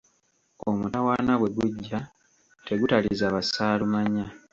Omutawaana 0.69 1.33
bwe 1.39 1.49
gujja 1.57 1.99
tegutaliza 2.67 3.25
bassaalumanya. 3.35 4.25